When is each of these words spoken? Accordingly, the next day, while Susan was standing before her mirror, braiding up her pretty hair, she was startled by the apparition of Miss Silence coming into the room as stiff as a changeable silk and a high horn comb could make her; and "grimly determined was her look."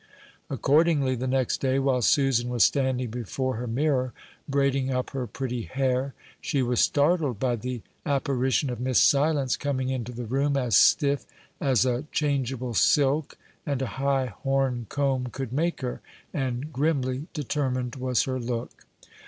Accordingly, 0.49 1.13
the 1.13 1.27
next 1.27 1.59
day, 1.59 1.77
while 1.77 2.01
Susan 2.01 2.49
was 2.49 2.63
standing 2.63 3.11
before 3.11 3.57
her 3.57 3.67
mirror, 3.67 4.13
braiding 4.49 4.89
up 4.91 5.11
her 5.11 5.27
pretty 5.27 5.61
hair, 5.61 6.15
she 6.41 6.63
was 6.63 6.79
startled 6.79 7.39
by 7.39 7.55
the 7.55 7.83
apparition 8.03 8.71
of 8.71 8.79
Miss 8.79 8.97
Silence 8.99 9.55
coming 9.55 9.89
into 9.89 10.11
the 10.11 10.25
room 10.25 10.57
as 10.57 10.75
stiff 10.75 11.27
as 11.59 11.85
a 11.85 12.05
changeable 12.11 12.73
silk 12.73 13.37
and 13.63 13.79
a 13.83 14.01
high 14.01 14.25
horn 14.41 14.87
comb 14.89 15.27
could 15.27 15.53
make 15.53 15.81
her; 15.81 16.01
and 16.33 16.73
"grimly 16.73 17.27
determined 17.35 17.95
was 17.97 18.23
her 18.23 18.39
look." 18.39 18.87